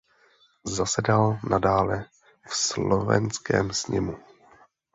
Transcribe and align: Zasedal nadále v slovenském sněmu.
Zasedal 0.63 1.39
nadále 1.49 2.05
v 2.47 2.53
slovenském 2.55 3.71
sněmu. 3.73 4.17